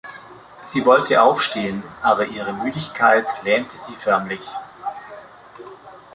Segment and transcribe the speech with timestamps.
[0.63, 4.41] Sie wollte aufstehen, aber ihre Müdigkeit lähmte sie förmlich.